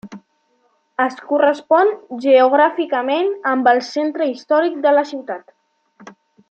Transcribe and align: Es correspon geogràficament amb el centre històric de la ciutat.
Es 1.05 1.17
correspon 1.31 1.91
geogràficament 2.25 3.31
amb 3.53 3.73
el 3.75 3.85
centre 3.93 4.31
històric 4.33 4.85
de 4.87 4.99
la 5.01 5.09
ciutat. 5.15 6.15